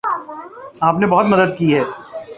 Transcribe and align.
آپ 0.81 0.99
نے 0.99 1.07
بہت 1.07 1.25
مدد 1.25 1.57
کی 1.57 1.73
ہے 1.75 1.83